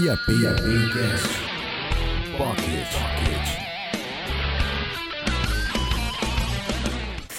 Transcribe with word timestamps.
IAP, 0.00 0.30
IAP 0.30 0.92
Cast. 0.92 1.28
Pocket. 2.36 3.58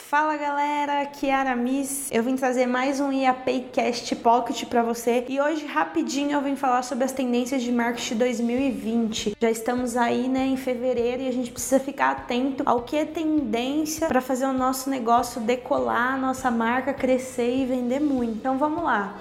Fala 0.10 0.36
galera, 0.36 1.04
aqui 1.04 1.28
é 1.28 1.34
Aramis. 1.36 2.10
Eu 2.12 2.24
vim 2.24 2.36
trazer 2.36 2.66
mais 2.66 3.00
um 3.00 3.14
IAP 3.14 3.68
Cast 3.72 4.16
Pocket 4.16 4.66
para 4.66 4.82
você 4.82 5.24
e 5.30 5.40
hoje 5.40 5.68
rapidinho 5.68 6.32
eu 6.32 6.42
vim 6.42 6.56
falar 6.56 6.82
sobre 6.82 7.06
as 7.06 7.12
tendências 7.12 7.62
de 7.62 7.72
marketing 7.72 8.16
2020. 8.18 9.38
Já 9.40 9.52
estamos 9.52 9.96
aí, 9.96 10.28
né, 10.28 10.48
em 10.48 10.58
fevereiro 10.58 11.22
e 11.22 11.28
a 11.28 11.32
gente 11.32 11.52
precisa 11.52 11.80
ficar 11.80 12.10
atento 12.10 12.64
ao 12.66 12.82
que 12.82 12.98
é 12.98 13.06
tendência 13.06 14.08
para 14.08 14.20
fazer 14.20 14.46
o 14.46 14.52
nosso 14.52 14.90
negócio 14.90 15.40
decolar, 15.40 16.16
a 16.16 16.18
nossa 16.18 16.50
marca 16.50 16.92
crescer 16.92 17.56
e 17.56 17.66
vender 17.68 18.00
muito. 18.00 18.34
Então 18.34 18.58
vamos 18.58 18.84
lá. 18.84 19.20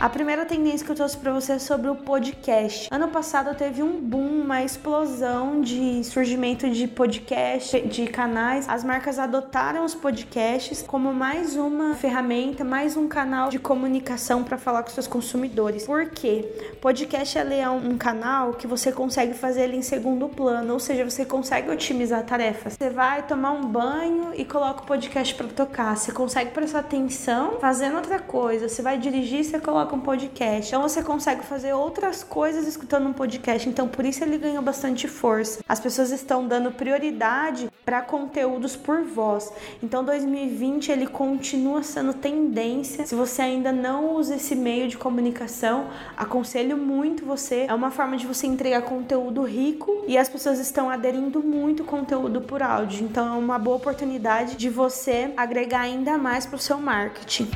A 0.00 0.08
primeira 0.08 0.44
tendência 0.44 0.84
que 0.84 0.90
eu 0.90 0.96
trouxe 0.96 1.16
para 1.16 1.32
você 1.32 1.52
é 1.52 1.58
sobre 1.58 1.88
o 1.88 1.94
podcast. 1.94 2.88
Ano 2.90 3.08
passado 3.08 3.56
teve 3.56 3.82
um 3.82 4.00
boom, 4.00 4.42
uma 4.42 4.62
explosão 4.62 5.60
de 5.60 6.02
surgimento 6.04 6.68
de 6.68 6.86
podcast, 6.88 7.80
de 7.80 8.06
canais. 8.08 8.68
As 8.68 8.84
marcas 8.84 9.18
adotaram 9.18 9.84
os 9.84 9.94
podcasts 9.94 10.82
como 10.82 11.14
mais 11.14 11.56
uma 11.56 11.94
ferramenta, 11.94 12.64
mais 12.64 12.96
um 12.96 13.08
canal 13.08 13.48
de 13.48 13.58
comunicação 13.58 14.42
para 14.42 14.58
falar 14.58 14.82
com 14.82 14.90
seus 14.90 15.06
consumidores. 15.06 15.86
Por 15.86 16.10
quê? 16.10 16.44
Podcast 16.80 17.38
é 17.38 17.70
um 17.70 17.96
canal 17.96 18.54
que 18.54 18.66
você 18.66 18.92
consegue 18.92 19.32
fazer 19.32 19.62
ele 19.62 19.76
em 19.76 19.82
segundo 19.82 20.28
plano, 20.28 20.74
ou 20.74 20.80
seja, 20.80 21.08
você 21.08 21.24
consegue 21.24 21.70
otimizar 21.70 22.24
tarefas. 22.24 22.74
Você 22.74 22.90
vai 22.90 23.22
tomar 23.26 23.52
um 23.52 23.62
banho 23.62 24.32
e 24.34 24.44
coloca 24.44 24.82
o 24.82 24.86
podcast 24.86 25.34
para 25.34 25.46
tocar. 25.48 25.96
Você 25.96 26.12
consegue 26.12 26.50
prestar 26.50 26.80
atenção 26.80 27.58
fazendo 27.60 27.96
outra 27.96 28.18
coisa. 28.18 28.68
Você 28.68 28.82
vai 28.82 28.98
dirigir, 28.98 29.44
você 29.44 29.58
coloca 29.58 29.83
coloca 29.84 29.96
um 29.96 30.00
podcast. 30.00 30.68
Então 30.68 30.82
você 30.82 31.02
consegue 31.02 31.44
fazer 31.44 31.72
outras 31.72 32.24
coisas 32.24 32.66
escutando 32.66 33.06
um 33.06 33.12
podcast. 33.12 33.68
Então 33.68 33.86
por 33.86 34.04
isso 34.04 34.24
ele 34.24 34.38
ganhou 34.38 34.62
bastante 34.62 35.06
força. 35.06 35.60
As 35.68 35.78
pessoas 35.78 36.10
estão 36.10 36.46
dando 36.46 36.72
prioridade 36.72 37.68
para 37.84 38.00
conteúdos 38.00 38.74
por 38.74 39.02
voz. 39.02 39.52
Então 39.82 40.02
2020 40.04 40.90
ele 40.90 41.06
continua 41.06 41.82
sendo 41.82 42.14
tendência. 42.14 43.06
Se 43.06 43.14
você 43.14 43.42
ainda 43.42 43.72
não 43.72 44.14
usa 44.14 44.36
esse 44.36 44.54
meio 44.54 44.88
de 44.88 44.96
comunicação, 44.96 45.88
aconselho 46.16 46.76
muito 46.76 47.24
você. 47.24 47.66
É 47.68 47.74
uma 47.74 47.90
forma 47.90 48.16
de 48.16 48.26
você 48.26 48.46
entregar 48.46 48.82
conteúdo 48.82 49.42
rico 49.42 50.04
e 50.06 50.16
as 50.16 50.28
pessoas 50.28 50.58
estão 50.58 50.88
aderindo 50.88 51.42
muito 51.42 51.84
conteúdo 51.84 52.40
por 52.40 52.62
áudio. 52.62 53.04
Então 53.04 53.34
é 53.34 53.38
uma 53.38 53.58
boa 53.58 53.76
oportunidade 53.76 54.56
de 54.56 54.70
você 54.70 55.32
agregar 55.36 55.80
ainda 55.80 56.16
mais 56.16 56.46
para 56.46 56.56
o 56.56 56.58
seu 56.58 56.78
marketing. 56.78 57.50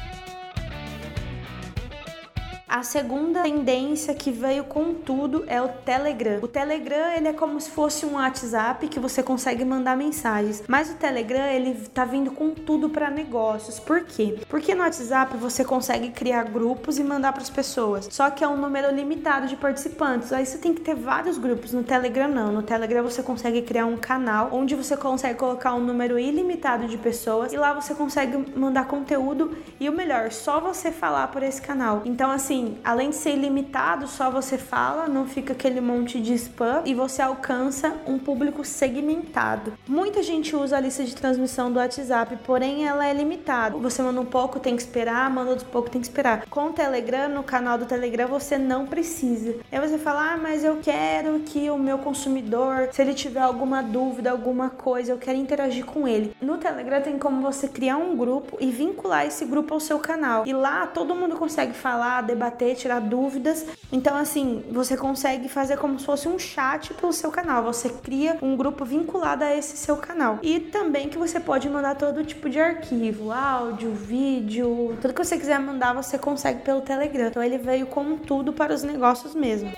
A 2.69 2.83
segunda 2.83 3.45
tendência 3.45 4.13
que 4.13 4.31
veio 4.31 4.63
com 4.63 4.93
tudo 4.93 5.43
é 5.47 5.61
o 5.61 5.69
Telegram. 5.69 6.39
O 6.43 6.47
Telegram 6.47 7.13
ele 7.17 7.29
é 7.29 7.33
como 7.33 7.59
se 7.59 7.71
fosse 7.71 8.05
um 8.05 8.17
WhatsApp 8.17 8.87
que 8.89 9.01
você 9.01 9.23
consegue 9.23 9.65
mandar 9.65 9.97
mensagens, 9.97 10.63
mas 10.69 10.91
o 10.91 10.95
Telegram 10.97 11.47
ele 11.47 11.75
tá 11.95 12.05
vindo 12.05 12.31
com 12.31 12.51
tudo 12.51 12.91
para 12.91 13.11
negócios. 13.11 13.81
Por 13.81 14.05
quê? 14.05 14.41
Porque 14.51 14.75
no 14.75 14.83
WhatsApp 14.83 15.35
você 15.39 15.65
consegue 15.65 16.11
criar 16.11 16.43
grupos 16.45 16.99
e 16.99 17.03
mandar 17.03 17.33
para 17.33 17.41
as 17.41 17.49
pessoas. 17.49 18.07
Só 18.11 18.29
que 18.29 18.45
é 18.45 18.49
um 18.49 18.59
número 18.59 18.95
limitado 18.95 19.47
de 19.47 19.57
participantes. 19.57 20.31
Aí 20.31 20.45
você 20.45 20.59
tem 20.59 20.75
que 20.75 20.83
ter 20.83 20.95
vários 20.95 21.39
grupos. 21.39 21.73
No 21.73 21.83
Telegram 21.83 22.29
não. 22.29 22.53
No 22.53 22.63
Telegram 22.63 23.03
você 23.03 23.23
consegue 23.23 23.63
criar 23.63 23.87
um 23.87 23.97
canal 23.97 24.51
onde 24.53 24.75
você 24.75 24.95
consegue 24.95 25.39
colocar 25.39 25.73
um 25.73 25.81
número 25.81 26.19
ilimitado 26.19 26.87
de 26.87 26.99
pessoas 26.99 27.51
e 27.51 27.57
lá 27.57 27.73
você 27.73 27.95
consegue 27.95 28.37
mandar 28.55 28.87
conteúdo 28.87 29.57
e 29.81 29.89
o 29.89 29.93
melhor, 29.93 30.31
só 30.31 30.61
você 30.61 30.93
falar 30.93 31.29
por 31.29 31.43
esse 31.43 31.63
canal. 31.63 32.03
Então 32.05 32.31
assim 32.31 32.58
assim, 32.59 32.79
além 32.85 33.11
de 33.11 33.17
ser 33.17 33.35
ilimitado, 33.35 34.07
só 34.07 34.31
você 34.31 34.59
fala, 34.59 35.07
não 35.09 35.27
fica 35.27 35.53
aquele 35.53 35.81
monte 35.81 36.21
de 36.21 36.35
spam 36.35 36.83
e 36.85 36.95
você 36.95 37.23
alcança 37.23 37.95
um 38.07 38.19
público 38.19 38.65
segmentado. 38.65 39.75
Muita 39.87 40.23
gente 40.23 40.57
usa 40.57 40.77
a 40.77 40.81
lista 40.81 41.05
de 41.05 41.15
transmissão 41.15 41.71
do 41.71 41.79
WhatsApp, 41.79 42.37
porém 42.45 42.87
ela 42.87 43.07
é 43.07 43.13
limitada. 43.13 43.77
Você 43.79 44.03
manda 44.03 44.21
um 44.21 44.25
pouco, 44.25 44.59
tem 44.59 44.75
que 44.75 44.83
esperar, 44.83 45.31
manda 45.31 45.51
outro 45.51 45.67
pouco, 45.67 45.91
tem 45.91 46.01
que 46.01 46.07
esperar. 46.07 46.47
Com 46.47 46.67
o 46.67 46.73
Telegram, 46.73 47.29
no 47.29 47.43
canal 47.43 47.79
do 47.79 47.87
Telegram, 47.87 48.27
você 48.27 48.59
não 48.59 48.87
precisa. 48.87 49.57
Aí 49.71 49.81
você 49.81 49.99
fala, 49.99 50.33
ah, 50.33 50.37
mas 50.37 50.65
eu 50.65 50.79
quero 50.83 51.41
que 51.41 51.71
o 51.71 51.79
meu 51.79 51.99
consumidor, 51.99 52.89
se 52.93 53.03
ele 53.03 53.15
tiver 53.15 53.41
alguma 53.41 53.83
dúvida, 53.83 54.31
alguma 54.31 54.71
coisa, 54.71 55.13
eu 55.13 55.19
quero 55.19 55.39
interagir 55.39 55.85
com 55.85 56.09
ele. 56.09 56.35
No 56.41 56.59
Telegram 56.59 57.01
tem 57.01 57.19
como 57.19 57.41
você 57.41 57.69
criar 57.69 57.97
um 57.97 58.17
grupo 58.17 58.57
e 58.61 58.71
vincular 58.71 59.27
esse 59.27 59.45
grupo 59.45 59.75
ao 59.75 59.81
seu 59.81 59.99
canal. 59.99 60.47
E 60.47 60.53
lá 60.53 60.87
todo 60.87 61.15
mundo 61.15 61.37
consegue 61.37 61.73
falar, 61.73 62.23
debater 62.23 62.48
debater, 62.49 62.75
tirar 62.75 63.01
dúvidas. 63.01 63.67
Então, 63.93 64.17
assim, 64.17 64.65
você 64.71 64.97
consegue 64.97 65.49
fazer 65.49 65.77
como 65.79 65.99
se 65.99 66.07
fosse 66.07 66.29
um 66.29 66.39
chat 66.39 66.93
pelo 66.95 67.13
seu 67.13 67.31
canal. 67.31 67.63
Você 67.65 67.89
cria 67.89 68.39
um 68.43 68.57
grupo 68.57 68.85
vinculado 68.85 69.45
a 69.45 69.55
esse 69.55 69.77
seu 69.77 69.97
canal. 69.97 70.39
E 70.43 70.61
também 70.61 71.09
que 71.09 71.19
você 71.19 71.39
pode 71.39 71.69
mandar 71.69 71.95
todo 71.95 72.25
tipo 72.25 72.49
de 72.49 72.59
arquivo, 72.59 73.31
áudio, 73.31 73.93
vídeo, 73.93 74.97
tudo 75.01 75.15
que 75.15 75.25
você 75.25 75.37
quiser 75.37 75.61
mandar, 75.61 75.95
você 75.95 76.19
consegue 76.19 76.63
pelo 76.63 76.81
Telegram. 76.81 77.29
Então, 77.29 77.43
ele 77.43 77.59
veio 77.59 77.87
com 77.87 78.17
tudo 78.17 78.53
para 78.53 78.75
os 78.75 78.83
negócios 78.83 79.35
mesmo. 79.35 79.71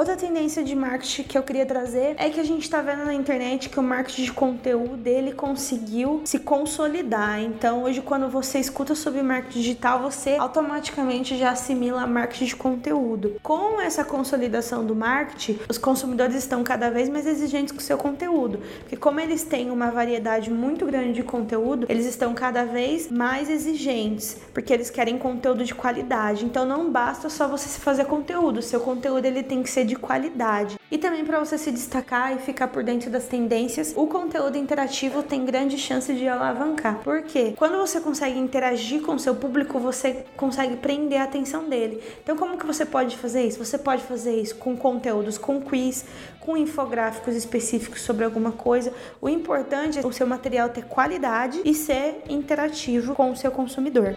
Outra 0.00 0.16
tendência 0.16 0.64
de 0.64 0.74
marketing 0.74 1.24
que 1.24 1.36
eu 1.36 1.42
queria 1.42 1.66
trazer 1.66 2.14
é 2.16 2.30
que 2.30 2.40
a 2.40 2.42
gente 2.42 2.62
está 2.62 2.80
vendo 2.80 3.04
na 3.04 3.12
internet 3.12 3.68
que 3.68 3.78
o 3.78 3.82
marketing 3.82 4.22
de 4.22 4.32
conteúdo 4.32 4.96
dele 4.96 5.32
conseguiu 5.32 6.22
se 6.24 6.38
consolidar. 6.38 7.38
Então, 7.42 7.82
hoje, 7.82 8.00
quando 8.00 8.26
você 8.26 8.58
escuta 8.58 8.94
sobre 8.94 9.20
marketing 9.20 9.60
digital, 9.60 10.00
você 10.00 10.36
automaticamente 10.36 11.36
já 11.36 11.50
assimila 11.50 12.06
marketing 12.06 12.46
de 12.46 12.56
conteúdo. 12.56 13.36
Com 13.42 13.78
essa 13.78 14.02
consolidação 14.02 14.86
do 14.86 14.96
marketing, 14.96 15.58
os 15.68 15.76
consumidores 15.76 16.34
estão 16.34 16.64
cada 16.64 16.90
vez 16.90 17.10
mais 17.10 17.26
exigentes 17.26 17.70
com 17.70 17.78
o 17.78 17.82
seu 17.82 17.98
conteúdo, 17.98 18.58
porque 18.78 18.96
como 18.96 19.20
eles 19.20 19.42
têm 19.42 19.70
uma 19.70 19.90
variedade 19.90 20.50
muito 20.50 20.86
grande 20.86 21.12
de 21.12 21.22
conteúdo, 21.22 21.84
eles 21.90 22.06
estão 22.06 22.32
cada 22.32 22.64
vez 22.64 23.10
mais 23.10 23.50
exigentes, 23.50 24.38
porque 24.54 24.72
eles 24.72 24.88
querem 24.88 25.18
conteúdo 25.18 25.62
de 25.62 25.74
qualidade. 25.74 26.46
Então, 26.46 26.64
não 26.64 26.90
basta 26.90 27.28
só 27.28 27.46
você 27.46 27.68
fazer 27.78 28.06
conteúdo, 28.06 28.62
seu 28.62 28.80
conteúdo 28.80 29.26
ele 29.26 29.42
tem 29.42 29.62
que 29.62 29.68
ser 29.68 29.89
de 29.90 29.96
qualidade. 29.96 30.78
E 30.90 30.96
também 30.96 31.24
para 31.24 31.38
você 31.38 31.58
se 31.58 31.70
destacar 31.70 32.34
e 32.34 32.38
ficar 32.38 32.68
por 32.68 32.82
dentro 32.84 33.10
das 33.10 33.26
tendências, 33.26 33.92
o 33.96 34.06
conteúdo 34.06 34.56
interativo 34.56 35.22
tem 35.22 35.44
grande 35.44 35.76
chance 35.76 36.14
de 36.14 36.28
alavancar. 36.28 37.00
Por 37.00 37.22
quê? 37.22 37.54
Quando 37.56 37.76
você 37.76 38.00
consegue 38.00 38.38
interagir 38.38 39.02
com 39.02 39.14
o 39.14 39.18
seu 39.18 39.34
público, 39.34 39.78
você 39.78 40.24
consegue 40.36 40.76
prender 40.76 41.20
a 41.20 41.24
atenção 41.24 41.68
dele. 41.68 42.00
Então, 42.22 42.36
como 42.36 42.56
que 42.56 42.66
você 42.66 42.86
pode 42.86 43.16
fazer 43.16 43.46
isso? 43.46 43.62
Você 43.64 43.78
pode 43.78 44.02
fazer 44.04 44.40
isso 44.40 44.56
com 44.56 44.76
conteúdos, 44.76 45.36
com 45.36 45.60
quiz, 45.60 46.04
com 46.38 46.56
infográficos 46.56 47.34
específicos 47.34 48.02
sobre 48.02 48.24
alguma 48.24 48.52
coisa. 48.52 48.92
O 49.20 49.28
importante 49.28 49.98
é 49.98 50.06
o 50.06 50.12
seu 50.12 50.26
material 50.26 50.68
ter 50.68 50.84
qualidade 50.84 51.60
e 51.64 51.74
ser 51.74 52.22
interativo 52.28 53.14
com 53.14 53.30
o 53.30 53.36
seu 53.36 53.50
consumidor 53.50 54.14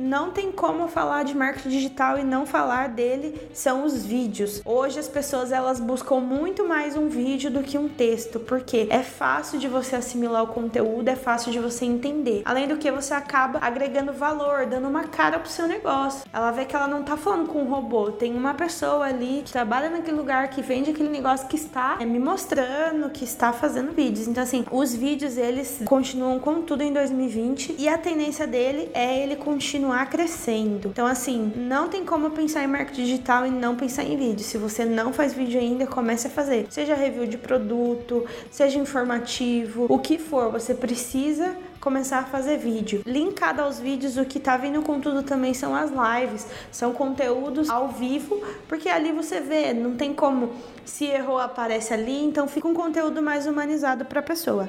não 0.00 0.30
tem 0.30 0.50
como 0.50 0.88
falar 0.88 1.24
de 1.24 1.36
marketing 1.36 1.68
digital 1.68 2.18
e 2.18 2.24
não 2.24 2.46
falar 2.46 2.88
dele 2.88 3.48
são 3.52 3.84
os 3.84 4.04
vídeos. 4.04 4.62
Hoje 4.64 4.98
as 4.98 5.08
pessoas 5.08 5.52
elas 5.52 5.78
buscam 5.78 6.20
muito 6.20 6.66
mais 6.66 6.96
um 6.96 7.08
vídeo 7.08 7.50
do 7.50 7.62
que 7.62 7.76
um 7.76 7.88
texto, 7.88 8.40
porque 8.40 8.86
é 8.90 9.02
fácil 9.02 9.58
de 9.58 9.68
você 9.68 9.96
assimilar 9.96 10.42
o 10.42 10.48
conteúdo, 10.48 11.08
é 11.08 11.16
fácil 11.16 11.52
de 11.52 11.58
você 11.58 11.84
entender. 11.84 12.42
Além 12.44 12.66
do 12.66 12.78
que 12.78 12.90
você 12.90 13.12
acaba 13.12 13.58
agregando 13.60 14.12
valor, 14.12 14.66
dando 14.66 14.88
uma 14.88 15.04
cara 15.04 15.38
pro 15.38 15.50
seu 15.50 15.68
negócio. 15.68 16.24
Ela 16.32 16.50
vê 16.50 16.64
que 16.64 16.74
ela 16.74 16.88
não 16.88 17.02
tá 17.02 17.16
falando 17.16 17.48
com 17.48 17.62
um 17.62 17.68
robô, 17.68 18.10
tem 18.10 18.34
uma 18.34 18.54
pessoa 18.54 19.04
ali 19.04 19.42
que 19.44 19.52
trabalha 19.52 19.90
naquele 19.90 20.16
lugar, 20.16 20.48
que 20.48 20.62
vende 20.62 20.90
aquele 20.90 21.10
negócio 21.10 21.46
que 21.46 21.56
está 21.56 21.98
é, 22.00 22.06
me 22.06 22.18
mostrando, 22.18 23.10
que 23.10 23.24
está 23.24 23.52
fazendo 23.52 23.92
vídeos. 23.92 24.26
Então 24.26 24.42
assim, 24.42 24.64
os 24.70 24.94
vídeos 24.94 25.36
eles 25.36 25.82
continuam 25.84 26.38
com 26.38 26.62
tudo 26.62 26.82
em 26.82 26.92
2020 26.92 27.76
e 27.78 27.88
a 27.88 27.98
tendência 27.98 28.46
dele 28.46 28.90
é 28.94 29.22
ele 29.22 29.36
continuar 29.36 29.89
continuar 29.90 30.06
crescendo. 30.06 30.88
Então, 30.88 31.06
assim, 31.06 31.52
não 31.56 31.88
tem 31.88 32.04
como 32.04 32.30
pensar 32.30 32.62
em 32.62 32.68
marketing 32.68 33.02
digital 33.02 33.46
e 33.46 33.50
não 33.50 33.74
pensar 33.74 34.04
em 34.04 34.16
vídeo. 34.16 34.44
Se 34.44 34.56
você 34.56 34.84
não 34.84 35.12
faz 35.12 35.34
vídeo 35.34 35.60
ainda, 35.60 35.86
comece 35.86 36.28
a 36.28 36.30
fazer. 36.30 36.66
Seja 36.70 36.94
review 36.94 37.26
de 37.26 37.36
produto, 37.36 38.24
seja 38.50 38.78
informativo, 38.78 39.86
o 39.88 39.98
que 39.98 40.16
for, 40.16 40.50
você 40.50 40.74
precisa 40.74 41.56
começar 41.80 42.20
a 42.20 42.24
fazer 42.24 42.58
vídeo. 42.58 43.02
Linkado 43.04 43.62
aos 43.62 43.80
vídeos, 43.80 44.16
o 44.16 44.24
que 44.24 44.38
tá 44.38 44.56
vindo 44.56 44.80
com 44.82 45.00
tudo 45.00 45.22
também 45.22 45.54
são 45.54 45.74
as 45.74 45.90
lives, 45.90 46.46
são 46.70 46.92
conteúdos 46.92 47.68
ao 47.68 47.88
vivo, 47.88 48.40
porque 48.68 48.88
ali 48.88 49.10
você 49.12 49.40
vê, 49.40 49.72
não 49.72 49.96
tem 49.96 50.12
como 50.14 50.50
se 50.84 51.06
errou 51.06 51.38
aparece 51.38 51.94
ali, 51.94 52.22
então 52.22 52.46
fica 52.46 52.68
um 52.68 52.74
conteúdo 52.74 53.22
mais 53.22 53.46
humanizado 53.46 54.04
para 54.04 54.20
a 54.20 54.22
pessoa. 54.22 54.68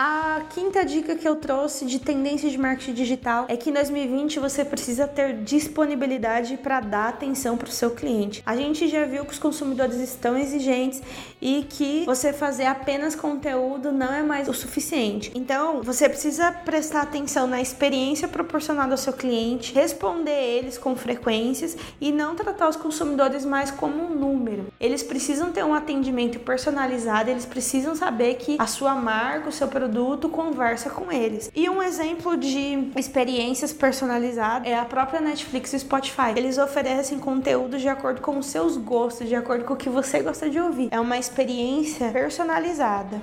A 0.00 0.42
quinta 0.50 0.84
dica 0.84 1.16
que 1.16 1.26
eu 1.26 1.34
trouxe 1.34 1.84
de 1.84 1.98
tendência 1.98 2.48
de 2.48 2.56
marketing 2.56 2.92
digital 2.92 3.46
é 3.48 3.56
que 3.56 3.68
em 3.68 3.72
2020 3.72 4.38
você 4.38 4.64
precisa 4.64 5.08
ter 5.08 5.38
disponibilidade 5.38 6.56
para 6.56 6.78
dar 6.78 7.08
atenção 7.08 7.56
para 7.56 7.66
o 7.66 7.72
seu 7.72 7.90
cliente. 7.90 8.40
A 8.46 8.54
gente 8.54 8.86
já 8.86 9.04
viu 9.04 9.24
que 9.24 9.32
os 9.32 9.40
consumidores 9.40 9.96
estão 9.96 10.38
exigentes 10.38 11.02
e 11.42 11.66
que 11.68 12.04
você 12.06 12.32
fazer 12.32 12.66
apenas 12.66 13.16
conteúdo 13.16 13.90
não 13.90 14.14
é 14.14 14.22
mais 14.22 14.48
o 14.48 14.54
suficiente. 14.54 15.32
Então, 15.34 15.82
você 15.82 16.08
precisa 16.08 16.52
prestar 16.52 17.02
atenção 17.02 17.48
na 17.48 17.60
experiência 17.60 18.28
proporcionada 18.28 18.92
ao 18.92 18.98
seu 18.98 19.12
cliente, 19.12 19.74
responder 19.74 20.30
eles 20.30 20.78
com 20.78 20.94
frequências 20.94 21.76
e 22.00 22.12
não 22.12 22.36
tratar 22.36 22.68
os 22.68 22.76
consumidores 22.76 23.44
mais 23.44 23.72
como 23.72 24.04
um 24.04 24.14
número. 24.14 24.68
Eles 24.78 25.02
precisam 25.02 25.50
ter 25.50 25.64
um 25.64 25.74
atendimento 25.74 26.38
personalizado, 26.38 27.30
eles 27.30 27.44
precisam 27.44 27.96
saber 27.96 28.34
que 28.34 28.54
a 28.60 28.66
sua 28.68 28.94
marca, 28.94 29.48
o 29.48 29.52
seu 29.52 29.66
produto 29.66 29.87
conversa 30.28 30.90
com 30.90 31.10
eles. 31.10 31.50
E 31.54 31.68
um 31.68 31.82
exemplo 31.82 32.36
de 32.36 32.90
experiências 32.96 33.72
personalizadas 33.72 34.68
é 34.68 34.78
a 34.78 34.84
própria 34.84 35.20
Netflix 35.20 35.72
e 35.72 35.78
Spotify. 35.78 36.32
Eles 36.36 36.58
oferecem 36.58 37.18
conteúdo 37.18 37.78
de 37.78 37.88
acordo 37.88 38.20
com 38.20 38.38
os 38.38 38.46
seus 38.46 38.76
gostos, 38.76 39.28
de 39.28 39.34
acordo 39.34 39.64
com 39.64 39.74
o 39.74 39.76
que 39.76 39.88
você 39.88 40.20
gosta 40.20 40.48
de 40.48 40.60
ouvir. 40.60 40.88
É 40.90 41.00
uma 41.00 41.18
experiência 41.18 42.10
personalizada. 42.10 43.20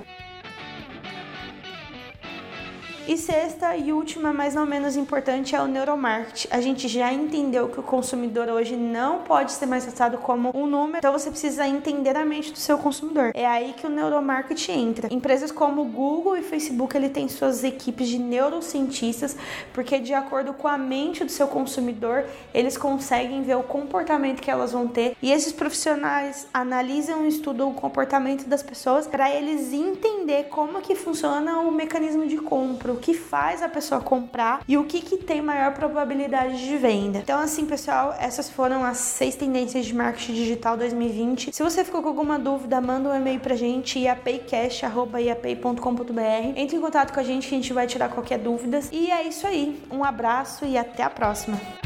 E 3.07 3.17
sexta 3.17 3.77
e 3.77 3.93
última, 3.93 4.33
mas 4.33 4.55
não 4.55 4.65
menos 4.65 4.95
importante, 4.95 5.55
é 5.55 5.61
o 5.61 5.67
neuromarketing. 5.67 6.47
A 6.49 6.59
gente 6.59 6.87
já 6.87 7.13
entendeu 7.13 7.69
que 7.69 7.79
o 7.79 7.83
consumidor 7.83 8.49
hoje 8.49 8.75
não 8.75 9.19
pode 9.19 9.51
ser 9.51 9.67
mais 9.67 9.83
tratado 9.83 10.17
como 10.17 10.49
um 10.55 10.65
número, 10.65 10.97
então 10.97 11.11
você 11.11 11.29
precisa 11.29 11.67
entender 11.67 12.17
a 12.17 12.25
mente 12.25 12.51
do 12.51 12.57
seu 12.57 12.79
consumidor. 12.79 13.29
É 13.35 13.45
aí 13.45 13.73
que 13.73 13.85
o 13.85 13.91
neuromarketing 13.91 14.71
entra. 14.71 15.13
Empresas 15.13 15.51
como 15.51 15.85
Google 15.85 16.35
e 16.35 16.41
Facebook, 16.41 16.97
ele 16.97 17.09
tem 17.09 17.29
suas 17.29 17.63
equipes 17.63 18.07
de 18.07 18.17
neurocientistas, 18.17 19.37
porque 19.71 19.99
de 19.99 20.15
acordo 20.15 20.51
com 20.53 20.67
a 20.67 20.77
mente 20.77 21.23
do 21.23 21.31
seu 21.31 21.47
consumidor, 21.47 22.25
eles 22.55 22.75
conseguem 22.75 23.43
ver 23.43 23.55
o 23.55 23.63
comportamento 23.63 24.41
que 24.41 24.49
elas 24.49 24.71
vão 24.71 24.87
ter 24.87 25.15
e 25.21 25.31
esses 25.31 25.53
profissionais 25.53 26.47
analisam 26.51 27.23
e 27.25 27.27
estudam 27.27 27.69
o 27.69 27.73
comportamento 27.75 28.47
das 28.47 28.63
pessoas 28.63 29.05
para 29.05 29.31
eles 29.31 29.71
entender 29.71 30.45
como 30.45 30.81
que 30.81 30.95
funciona 30.95 31.59
o 31.59 31.71
mecanismo 31.71 32.25
de 32.25 32.37
compra 32.37 32.94
o 32.95 32.97
que 32.97 33.13
faz 33.13 33.61
a 33.61 33.69
pessoa 33.69 34.01
comprar 34.01 34.61
e 34.67 34.77
o 34.77 34.85
que, 34.85 35.01
que 35.01 35.17
tem 35.17 35.41
maior 35.41 35.73
probabilidade 35.73 36.65
de 36.65 36.77
venda. 36.77 37.19
Então, 37.19 37.39
assim, 37.39 37.65
pessoal, 37.65 38.15
essas 38.19 38.49
foram 38.49 38.83
as 38.83 38.97
seis 38.97 39.35
tendências 39.35 39.85
de 39.85 39.93
marketing 39.93 40.33
digital 40.33 40.75
2020. 40.77 41.53
Se 41.53 41.61
você 41.61 41.83
ficou 41.83 42.01
com 42.01 42.07
alguma 42.07 42.39
dúvida, 42.39 42.81
manda 42.81 43.09
um 43.09 43.15
e-mail 43.15 43.39
pra 43.39 43.55
gente, 43.55 43.99
iapaycash.com.br. 43.99 46.53
Entre 46.55 46.77
em 46.77 46.81
contato 46.81 47.13
com 47.13 47.19
a 47.19 47.23
gente 47.23 47.47
que 47.47 47.55
a 47.55 47.57
gente 47.57 47.73
vai 47.73 47.85
tirar 47.85 48.09
qualquer 48.09 48.39
dúvida. 48.39 48.79
E 48.91 49.11
é 49.11 49.27
isso 49.27 49.45
aí. 49.45 49.79
Um 49.91 50.03
abraço 50.03 50.65
e 50.65 50.77
até 50.77 51.03
a 51.03 51.09
próxima. 51.09 51.84